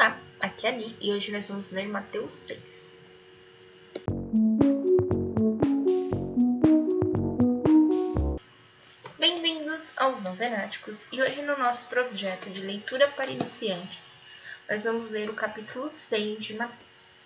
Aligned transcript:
Olá, 0.00 0.16
aqui 0.40 0.64
é 0.64 0.70
Ali 0.70 0.96
e 1.00 1.10
hoje 1.10 1.32
nós 1.32 1.48
vamos 1.48 1.72
ler 1.72 1.88
Mateus 1.88 2.32
6. 2.32 3.02
Bem-vindos 9.18 9.90
aos 9.96 10.22
Novenáticos 10.22 11.08
e 11.10 11.20
hoje 11.20 11.42
no 11.42 11.58
nosso 11.58 11.88
projeto 11.88 12.48
de 12.48 12.60
leitura 12.60 13.08
para 13.08 13.28
iniciantes 13.28 14.14
nós 14.68 14.84
vamos 14.84 15.10
ler 15.10 15.28
o 15.30 15.34
capítulo 15.34 15.90
6 15.92 16.44
de 16.44 16.54
Mateus. 16.54 17.18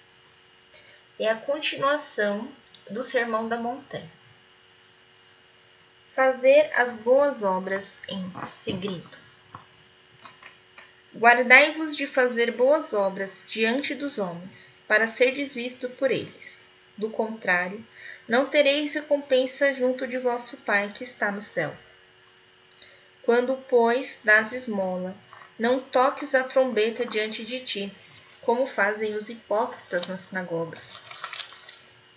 É 1.20 1.29
a 1.29 1.36
continuação 1.36 2.50
do 2.91 3.02
Sermão 3.02 3.50
da 3.50 3.59
Montanha. 3.59 4.11
Fazer 6.14 6.73
as 6.75 6.96
boas 6.96 7.43
obras 7.43 8.00
em 8.09 8.32
segredo. 8.46 9.21
Guardai-vos 11.23 11.96
de 11.96 12.04
fazer 12.04 12.50
boas 12.50 12.93
obras 12.93 13.45
diante 13.46 13.95
dos 13.95 14.18
homens, 14.18 14.72
para 14.89 15.07
serdes 15.07 15.54
visto 15.54 15.89
por 15.89 16.11
eles. 16.11 16.68
Do 16.99 17.11
contrário, 17.11 17.86
não 18.26 18.46
tereis 18.46 18.94
recompensa 18.94 19.72
junto 19.72 20.04
de 20.04 20.18
vosso 20.18 20.57
Pai 20.57 20.93
que 20.93 21.04
está 21.04 21.30
no 21.30 21.40
céu. 21.40 21.77
Quando, 23.22 23.54
pois, 23.68 24.18
das 24.25 24.50
esmola, 24.50 25.14
não 25.57 25.79
toques 25.79 26.35
a 26.35 26.43
trombeta 26.43 27.07
diante 27.07 27.44
de 27.44 27.61
ti, 27.61 27.96
como 28.41 28.66
fazem 28.66 29.14
os 29.14 29.29
hipócritas 29.29 30.08
nas 30.08 30.22
sinagogas 30.22 31.00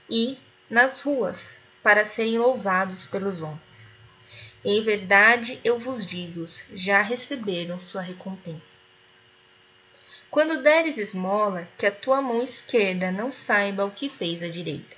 e 0.10 0.36
nas 0.68 1.02
ruas, 1.04 1.56
para 1.84 2.06
serem 2.06 2.40
louvados 2.40 3.06
pelos 3.06 3.44
homens. 3.44 3.60
Em 4.64 4.82
verdade 4.82 5.62
eu 5.64 5.78
vos 5.78 6.08
digo, 6.08 6.48
já 6.74 7.04
receberam 7.04 7.80
sua 7.80 8.02
recompensa. 8.02 8.84
Quando 10.36 10.62
deres 10.62 10.98
esmola, 10.98 11.66
que 11.78 11.86
a 11.86 11.92
tua 11.92 12.22
mão 12.22 12.42
esquerda 12.42 13.10
não 13.10 13.32
saiba 13.32 13.86
o 13.86 13.92
que 13.92 14.10
fez 14.10 14.44
a 14.44 14.50
direita. 14.50 14.98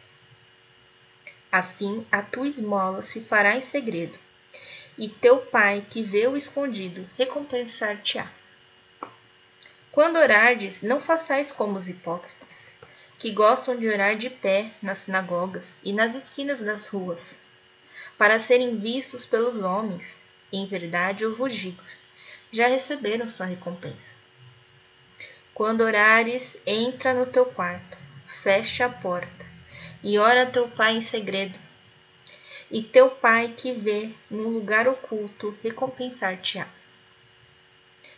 Assim, 1.52 2.03
a 2.12 2.23
tua 2.23 2.48
esmola 2.48 3.03
se 3.03 3.22
fará 3.22 3.56
em 3.56 3.62
segredo, 3.62 4.17
e 4.97 5.08
teu 5.08 5.38
pai, 5.38 5.86
que 5.88 6.02
vê 6.02 6.25
o 6.25 6.36
escondido, 6.36 7.08
recompensar-te-á. 7.16 8.28
Quando 9.92 10.16
orardes, 10.16 10.81
não 10.81 11.00
façais 11.00 11.52
como 11.52 11.78
os 11.78 11.88
hipócritas, 11.88 12.73
que 13.19 13.30
gostam 13.30 13.78
de 13.78 13.88
orar 13.88 14.17
de 14.17 14.31
pé 14.31 14.72
nas 14.81 14.97
sinagogas 14.97 15.78
e 15.84 15.94
nas 15.94 16.16
esquinas 16.16 16.62
das 16.62 16.88
ruas, 16.88 17.36
para 18.17 18.40
serem 18.40 18.80
vistos 18.80 19.23
pelos 19.23 19.64
homens. 19.64 20.23
Em 20.52 20.66
verdade, 20.66 21.23
eu 21.23 21.36
vos 21.36 21.53
digo, 21.53 21.84
já 22.52 22.66
receberam 22.67 23.30
sua 23.30 23.45
recompensa. 23.45 24.17
Quando 25.58 25.81
orares, 25.81 26.55
entra 26.67 27.16
no 27.16 27.25
teu 27.25 27.44
quarto, 27.44 27.97
fecha 28.44 28.86
a 28.86 28.89
porta 28.89 29.44
e 30.03 30.19
ora 30.19 30.44
a 30.44 30.45
teu 30.45 30.69
pai 30.69 30.97
em 30.97 31.02
segredo. 31.02 31.58
E 32.69 32.83
teu 32.83 33.09
pai 33.09 33.55
que 33.58 33.73
vê 33.73 34.11
num 34.30 34.50
lugar 34.50 34.88
oculto 34.88 35.58
recompensar-te-á. 35.63 36.67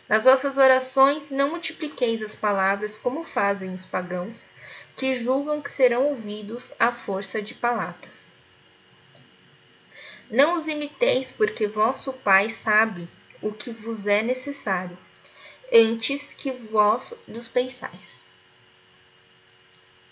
Nas 0.06 0.24
vossas 0.24 0.58
orações 0.58 1.30
não 1.30 1.48
multipliqueis 1.48 2.22
as 2.22 2.36
palavras 2.36 2.98
como 2.98 3.24
fazem 3.24 3.72
os 3.72 3.86
pagãos, 3.86 4.46
que 4.94 5.16
julgam 5.16 5.62
que 5.62 5.70
serão 5.70 6.08
ouvidos 6.08 6.74
à 6.78 6.92
força 6.92 7.40
de 7.40 7.54
palavras. 7.54 8.30
Não 10.30 10.54
os 10.56 10.68
imiteis, 10.68 11.32
porque 11.32 11.66
vosso 11.66 12.12
Pai 12.12 12.50
sabe 12.50 13.08
o 13.40 13.50
que 13.50 13.70
vos 13.70 14.06
é 14.06 14.20
necessário 14.20 14.98
antes 15.72 16.34
que 16.34 16.50
vós 16.50 17.14
nos 17.28 17.46
pensais. 17.46 18.20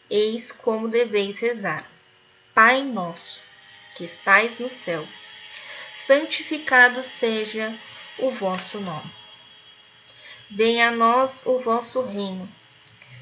Eis 0.09 0.53
como 0.53 0.89
deveis 0.89 1.41
rezar. 1.41 1.91
Pai 2.55 2.83
nosso, 2.83 3.41
que 3.95 4.05
estais 4.05 4.59
no 4.59 4.70
céu, 4.70 5.07
santificado 5.95 7.02
seja 7.05 7.77
o 8.18 8.30
vosso 8.30 8.80
nome. 8.80 9.13
Venha 10.51 10.89
a 10.89 10.92
nós 10.92 11.45
o 11.45 11.58
vosso 11.58 12.01
reino. 12.02 12.48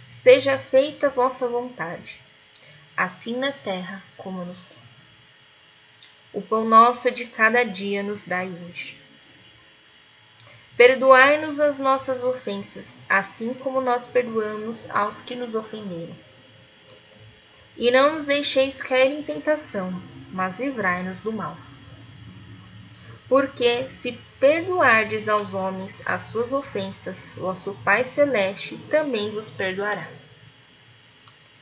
Seja 0.08 0.58
feita 0.58 1.08
a 1.08 1.10
vossa 1.10 1.48
vontade, 1.48 2.20
assim 2.96 3.36
na 3.36 3.52
terra 3.52 4.02
como 4.16 4.44
no 4.44 4.54
céu. 4.54 4.78
O 6.32 6.40
pão 6.40 6.64
nosso 6.64 7.10
de 7.10 7.26
cada 7.26 7.64
dia 7.64 8.02
nos 8.02 8.22
dai 8.22 8.48
hoje 8.48 9.05
Perdoai-nos 10.76 11.58
as 11.58 11.78
nossas 11.78 12.22
ofensas, 12.22 13.00
assim 13.08 13.54
como 13.54 13.80
nós 13.80 14.04
perdoamos 14.04 14.86
aos 14.90 15.22
que 15.22 15.34
nos 15.34 15.54
ofenderam. 15.54 16.14
E 17.78 17.90
não 17.90 18.12
nos 18.12 18.24
deixeis 18.24 18.82
cair 18.82 19.10
em 19.10 19.22
tentação, 19.22 20.02
mas 20.30 20.60
livrai-nos 20.60 21.22
do 21.22 21.32
mal. 21.32 21.56
Porque, 23.26 23.88
se 23.88 24.12
perdoardes 24.38 25.30
aos 25.30 25.54
homens 25.54 26.02
as 26.04 26.22
suas 26.22 26.52
ofensas, 26.52 27.32
vosso 27.36 27.74
Pai 27.82 28.04
Celeste 28.04 28.76
também 28.90 29.30
vos 29.30 29.48
perdoará. 29.48 30.06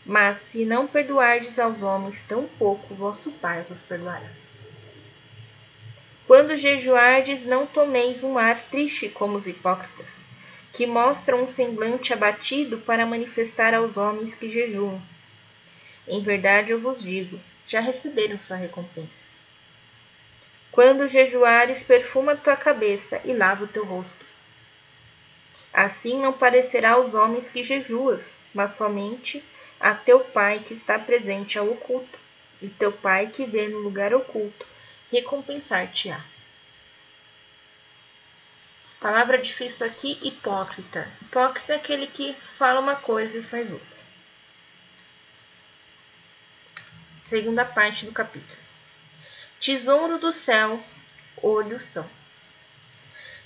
Mas 0.04 0.38
se 0.38 0.64
não 0.64 0.88
perdoardes 0.88 1.58
aos 1.60 1.82
homens, 1.82 2.24
tampouco 2.24 2.94
vosso 2.96 3.30
Pai 3.30 3.64
vos 3.68 3.80
perdoará. 3.80 4.43
Quando 6.26 6.56
jejuardes, 6.56 7.44
não 7.44 7.66
tomeis 7.66 8.22
um 8.22 8.38
ar 8.38 8.58
triste 8.58 9.10
como 9.10 9.36
os 9.36 9.46
hipócritas, 9.46 10.16
que 10.72 10.86
mostram 10.86 11.42
um 11.42 11.46
semblante 11.46 12.14
abatido 12.14 12.78
para 12.78 13.04
manifestar 13.04 13.74
aos 13.74 13.98
homens 13.98 14.32
que 14.32 14.48
jejuam. 14.48 15.02
Em 16.08 16.22
verdade 16.22 16.72
eu 16.72 16.80
vos 16.80 17.02
digo, 17.02 17.38
já 17.66 17.78
receberam 17.78 18.38
sua 18.38 18.56
recompensa. 18.56 19.26
Quando 20.72 21.06
jejuares, 21.06 21.84
perfuma 21.84 22.34
tua 22.34 22.56
cabeça 22.56 23.20
e 23.22 23.34
lava 23.34 23.64
o 23.64 23.68
teu 23.68 23.84
rosto. 23.84 24.24
Assim 25.74 26.22
não 26.22 26.32
parecerá 26.32 26.92
aos 26.92 27.12
homens 27.12 27.50
que 27.50 27.62
jejuas, 27.62 28.40
mas 28.54 28.70
somente 28.70 29.44
a 29.78 29.94
teu 29.94 30.20
Pai 30.20 30.60
que 30.60 30.72
está 30.72 30.98
presente 30.98 31.58
ao 31.58 31.68
oculto, 31.68 32.18
e 32.62 32.68
teu 32.68 32.90
Pai 32.90 33.26
que 33.26 33.44
vê 33.44 33.68
no 33.68 33.80
lugar 33.80 34.14
oculto 34.14 34.73
recompensar-te-á. 35.14 36.20
Palavra 39.00 39.38
difícil 39.38 39.86
aqui, 39.86 40.18
hipócrita. 40.22 41.08
Hipócrita 41.22 41.74
é 41.74 41.76
aquele 41.76 42.08
que 42.08 42.34
fala 42.34 42.80
uma 42.80 42.96
coisa 42.96 43.38
e 43.38 43.42
faz 43.42 43.70
outra. 43.70 43.94
Segunda 47.24 47.64
parte 47.64 48.04
do 48.06 48.12
capítulo. 48.12 48.60
Tesouro 49.60 50.18
do 50.18 50.32
céu, 50.32 50.82
olhos 51.40 51.84
são. 51.84 52.10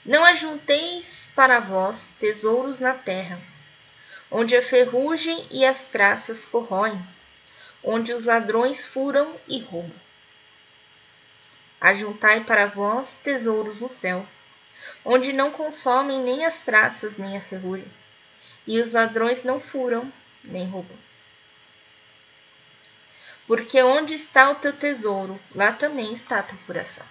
Não 0.07 0.25
ajunteis 0.25 1.29
para 1.35 1.61
vós 1.61 2.11
tesouros 2.19 2.79
na 2.79 2.95
terra, 2.95 3.39
onde 4.31 4.57
a 4.57 4.63
ferrugem 4.63 5.47
e 5.51 5.67
as 5.67 5.83
traças 5.83 6.47
corroem, 6.47 6.99
onde 7.83 8.15
os 8.15 8.25
ladrões 8.25 8.87
furam 8.87 9.39
e 9.47 9.61
roubam 9.61 10.08
Ajuntai 11.81 12.43
para 12.45 12.67
vós 12.67 13.15
tesouros 13.23 13.81
no 13.81 13.89
céu, 13.89 14.27
onde 15.05 15.33
não 15.33 15.51
consomem 15.51 16.21
nem 16.21 16.45
as 16.45 16.63
traças 16.63 17.17
nem 17.17 17.37
a 17.37 17.41
ferrugem, 17.41 17.91
e 18.67 18.81
os 18.81 18.93
ladrões 18.93 19.45
não 19.45 19.61
furam 19.61 20.13
nem 20.43 20.67
roubam. 20.67 20.97
Porque 23.47 23.83
onde 23.83 24.15
está 24.15 24.51
o 24.51 24.57
teu 24.57 24.77
tesouro, 24.77 25.41
lá 25.55 25.73
também 25.73 26.13
está 26.13 26.43
tua 26.43 26.59
coração. 26.67 27.07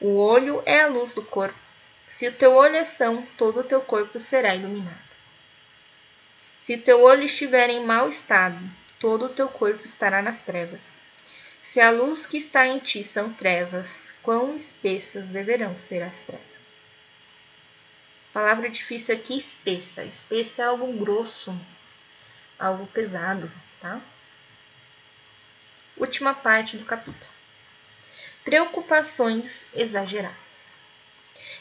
O 0.00 0.16
olho 0.16 0.62
é 0.64 0.80
a 0.80 0.86
luz 0.86 1.12
do 1.12 1.22
corpo. 1.22 1.58
Se 2.06 2.28
o 2.28 2.32
teu 2.32 2.54
olho 2.54 2.76
é 2.76 2.84
são, 2.84 3.22
todo 3.36 3.60
o 3.60 3.64
teu 3.64 3.80
corpo 3.80 4.18
será 4.18 4.54
iluminado. 4.54 4.98
Se 6.56 6.74
o 6.74 6.80
teu 6.80 7.02
olho 7.02 7.24
estiver 7.24 7.68
em 7.68 7.84
mau 7.84 8.08
estado, 8.08 8.58
todo 8.98 9.26
o 9.26 9.28
teu 9.28 9.48
corpo 9.48 9.84
estará 9.84 10.22
nas 10.22 10.40
trevas. 10.40 10.82
Se 11.64 11.80
a 11.80 11.90
luz 11.90 12.26
que 12.26 12.36
está 12.36 12.66
em 12.66 12.78
ti 12.78 13.02
são 13.02 13.32
trevas, 13.32 14.12
quão 14.22 14.54
espessas 14.54 15.30
deverão 15.30 15.78
ser 15.78 16.02
as 16.02 16.22
trevas? 16.22 16.44
Palavra 18.34 18.68
difícil 18.68 19.14
aqui, 19.14 19.38
espessa. 19.38 20.04
Espessa 20.04 20.60
é 20.60 20.64
algo 20.66 20.92
grosso, 20.92 21.58
algo 22.58 22.86
pesado, 22.88 23.50
tá? 23.80 23.98
Última 25.96 26.34
parte 26.34 26.76
do 26.76 26.84
capítulo. 26.84 27.32
Preocupações 28.44 29.66
exageradas. 29.72 30.36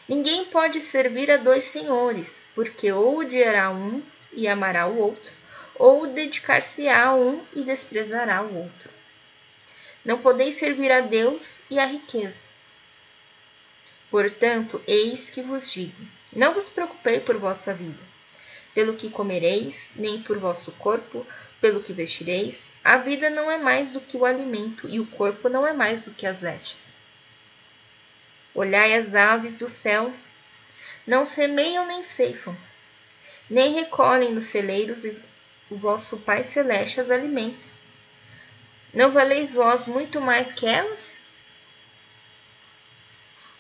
Ninguém 0.06 0.44
pode 0.46 0.82
servir 0.82 1.32
a 1.32 1.38
dois 1.38 1.64
senhores, 1.64 2.46
porque 2.54 2.92
ou 2.92 3.20
odiará 3.20 3.72
um 3.72 4.04
e 4.34 4.50
amará 4.50 4.86
o 4.86 4.98
outro, 4.98 5.34
ou 5.76 6.08
dedicar-se-á 6.08 7.06
a 7.06 7.16
um 7.16 7.42
e 7.54 7.64
desprezará 7.64 8.44
o 8.44 8.54
outro. 8.54 9.03
Não 10.04 10.22
podeis 10.22 10.56
servir 10.56 10.92
a 10.92 11.00
Deus 11.00 11.64
e 11.70 11.80
à 11.80 11.86
riqueza. 11.86 12.44
Portanto, 14.12 14.82
eis 14.86 15.30
que 15.30 15.42
vos 15.42 15.72
digo: 15.72 15.96
Não 16.32 16.54
vos 16.54 16.68
preocupei 16.68 17.20
por 17.22 17.38
vossa 17.38 17.74
vida, 17.74 18.04
pelo 18.74 18.96
que 18.96 19.10
comereis, 19.10 19.92
nem 19.96 20.22
por 20.22 20.38
vosso 20.38 20.72
corpo, 20.74 21.26
pelo 21.62 21.82
que 21.82 21.94
vestireis. 21.94 22.70
A 22.84 22.98
vida 22.98 23.30
não 23.30 23.50
é 23.50 23.58
mais 23.58 23.92
do 23.92 24.02
que 24.02 24.18
o 24.18 24.26
alimento, 24.26 24.90
e 24.90 25.00
o 25.00 25.08
corpo 25.08 25.48
não 25.48 25.66
é 25.66 25.72
mais 25.72 26.04
do 26.04 26.12
que 26.12 26.26
as 26.26 26.42
vestes. 26.42 26.94
Olhai 28.54 28.94
as 28.94 29.16
aves 29.16 29.56
do 29.56 29.70
céu, 29.70 30.14
não 31.08 31.26
semeiam 31.26 31.88
nem 31.88 32.04
ceifam, 32.04 32.56
nem 33.50 33.74
recolhem 33.74 34.34
nos 34.34 34.46
celeiros, 34.46 35.06
e 35.06 35.18
o 35.70 35.78
vosso 35.78 36.18
Pai 36.18 36.44
Celeste 36.44 37.00
as 37.00 37.10
alimenta. 37.10 37.73
Não 38.94 39.12
valeis 39.12 39.56
vós 39.56 39.88
muito 39.88 40.22
mais 40.22 40.54
que 40.54 40.68
elas? 40.68 41.18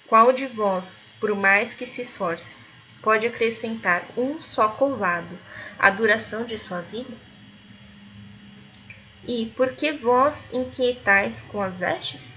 Qual 0.06 0.32
de 0.32 0.46
vós, 0.46 1.06
por 1.20 1.36
mais 1.36 1.74
que 1.74 1.88
se 1.88 2.04
esforce, 2.04 2.56
pode 3.02 3.26
acrescentar 3.26 4.06
um 4.16 4.40
só 4.40 4.68
covado 4.68 5.40
à 5.80 5.90
duração 5.90 6.46
de 6.46 6.56
sua 6.56 6.82
vida? 6.82 7.18
E 9.28 9.52
por 9.56 9.74
que 9.74 9.92
vós 9.92 10.48
inquietais 10.54 11.42
com 11.42 11.60
as 11.60 11.80
vestes? 11.80 12.36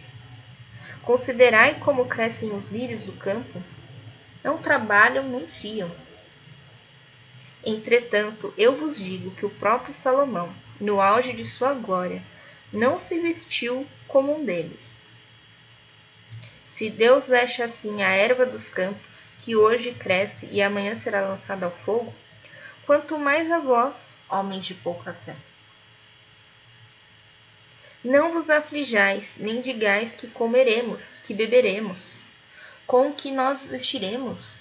Considerai 1.02 1.78
como 1.80 2.06
crescem 2.06 2.56
os 2.56 2.68
lírios 2.68 3.04
do 3.04 3.12
campo, 3.12 3.62
não 4.42 4.56
trabalham 4.56 5.28
nem 5.28 5.46
fiam. 5.46 5.90
Entretanto, 7.62 8.54
eu 8.56 8.74
vos 8.74 8.96
digo 8.96 9.32
que 9.32 9.44
o 9.44 9.50
próprio 9.50 9.92
Salomão, 9.92 10.50
no 10.80 10.98
auge 10.98 11.34
de 11.34 11.44
sua 11.44 11.74
glória, 11.74 12.22
não 12.72 12.98
se 12.98 13.18
vestiu 13.18 13.86
como 14.08 14.36
um 14.36 14.44
deles. 14.44 14.98
Se 16.64 16.90
Deus 16.90 17.28
veste 17.28 17.62
assim 17.62 18.02
a 18.02 18.10
erva 18.10 18.44
dos 18.44 18.68
campos, 18.68 19.34
que 19.38 19.56
hoje 19.56 19.92
cresce 19.92 20.46
e 20.52 20.60
amanhã 20.60 20.94
será 20.94 21.22
lançada 21.22 21.66
ao 21.66 21.72
fogo, 21.72 22.14
quanto 22.84 23.18
mais 23.18 23.50
a 23.50 23.58
vós, 23.58 24.12
homens 24.28 24.64
de 24.64 24.74
pouca 24.74 25.14
fé. 25.14 25.34
Não 28.04 28.32
vos 28.32 28.50
aflijais, 28.50 29.36
nem 29.38 29.60
digais 29.60 30.14
que 30.14 30.28
comeremos, 30.28 31.18
que 31.24 31.34
beberemos, 31.34 32.16
com 32.86 33.12
que 33.12 33.32
nós 33.32 33.66
vestiremos. 33.66 34.58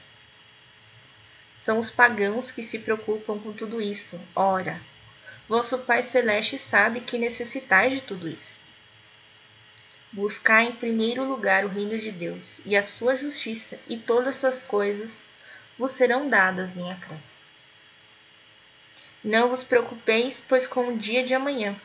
São 1.56 1.80
os 1.80 1.92
pagãos 1.92 2.50
que 2.50 2.64
se 2.64 2.80
preocupam 2.80 3.38
com 3.40 3.52
tudo 3.52 3.82
isso. 3.82 4.20
Ora, 4.36 4.82
vosso 5.48 5.78
Pai 5.80 6.02
Celeste 6.02 6.58
sabe 6.58 7.02
que 7.02 7.18
necessitais 7.18 7.94
de 7.94 8.02
tudo 8.02 8.28
isso. 8.28 8.60
Buscai 10.12 10.68
em 10.68 10.72
primeiro 10.72 11.24
lugar 11.24 11.66
o 11.66 11.70
reino 11.70 11.98
de 11.98 12.12
Deus 12.12 12.62
e 12.66 12.76
a 12.76 12.84
sua 12.84 13.16
justiça, 13.16 13.80
e 13.88 13.98
todas 13.98 14.38
essas 14.38 14.64
coisas 14.64 15.26
vos 15.78 15.92
serão 15.92 16.28
dadas 16.28 16.78
em 16.78 16.92
acréscimo. 16.92 17.42
Não 19.24 19.50
vos 19.50 19.64
preocupeis, 19.64 20.42
pois 20.48 20.68
com 20.68 20.88
o 20.88 20.98
dia 20.98 21.24
de 21.24 21.34
amanhã, 21.34 21.76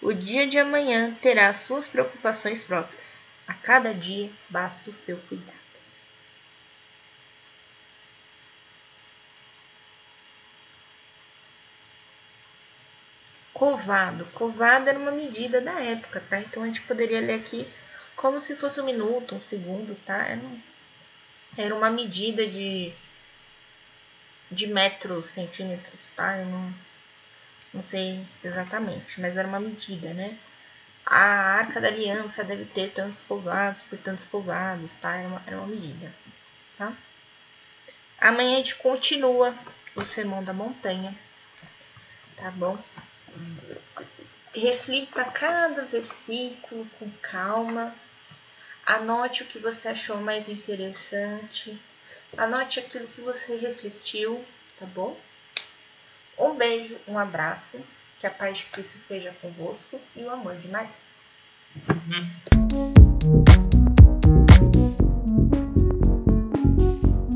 o 0.00 0.12
dia 0.12 0.48
de 0.48 0.58
amanhã 0.58 1.14
terá 1.20 1.52
suas 1.52 1.86
preocupações 1.86 2.64
próprias. 2.64 3.18
A 3.46 3.54
cada 3.54 3.92
dia 3.92 4.30
basta 4.48 4.90
o 4.90 4.92
seu 4.92 5.16
cuidado. 5.28 5.61
Covado. 13.52 14.24
Covado 14.34 14.88
era 14.88 14.98
uma 14.98 15.10
medida 15.12 15.60
da 15.60 15.80
época, 15.80 16.22
tá? 16.28 16.40
Então 16.40 16.62
a 16.62 16.66
gente 16.66 16.80
poderia 16.82 17.20
ler 17.20 17.34
aqui 17.34 17.66
como 18.16 18.40
se 18.40 18.56
fosse 18.56 18.80
um 18.80 18.84
minuto, 18.84 19.34
um 19.34 19.40
segundo, 19.40 19.94
tá? 20.06 20.26
Era, 21.56 21.74
uma 21.74 21.90
medida 21.90 22.46
de, 22.46 22.92
de 24.50 24.66
metros, 24.66 25.26
centímetros, 25.26 26.10
tá? 26.10 26.38
Eu 26.38 26.46
não, 26.46 26.74
não 27.74 27.82
sei 27.82 28.24
exatamente, 28.42 29.20
mas 29.20 29.36
era 29.36 29.48
uma 29.48 29.60
medida, 29.60 30.14
né? 30.14 30.38
A 31.04 31.18
arca 31.58 31.80
da 31.80 31.88
aliança 31.88 32.44
deve 32.44 32.64
ter 32.64 32.90
tantos 32.92 33.22
povoados 33.22 33.82
por 33.82 33.98
tantos 33.98 34.24
povoados, 34.24 34.94
tá? 34.96 35.16
Era 35.16 35.28
uma, 35.28 35.42
era 35.46 35.56
uma 35.58 35.66
medida, 35.66 36.14
tá? 36.78 36.96
Amanhã 38.18 38.54
a 38.54 38.56
gente 38.58 38.76
continua 38.76 39.52
o 39.96 40.04
Sermão 40.04 40.44
da 40.44 40.52
Montanha, 40.52 41.12
tá 42.36 42.52
bom? 42.52 42.78
Reflita 44.54 45.24
cada 45.24 45.84
versículo 45.84 46.86
com 46.98 47.10
calma. 47.22 47.94
Anote 48.84 49.42
o 49.42 49.46
que 49.46 49.58
você 49.58 49.88
achou 49.88 50.16
mais 50.18 50.48
interessante. 50.48 51.80
Anote 52.36 52.80
aquilo 52.80 53.06
que 53.08 53.20
você 53.20 53.56
refletiu, 53.56 54.44
tá 54.78 54.86
bom? 54.86 55.18
Um 56.38 56.54
beijo, 56.54 56.98
um 57.06 57.18
abraço, 57.18 57.80
que 58.18 58.26
a 58.26 58.30
paz 58.30 58.58
de 58.58 58.64
Cristo 58.66 58.96
esteja 58.96 59.34
convosco 59.40 60.00
e 60.16 60.22
o 60.22 60.30
amor 60.30 60.56
de 60.56 60.68
Maria. 60.68 60.90